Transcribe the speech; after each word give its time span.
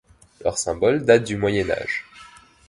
Leur 0.43 0.57
symbole 0.57 1.05
datent 1.05 1.25
du 1.25 1.37
Moyen 1.37 1.69
Âge. 1.69 2.07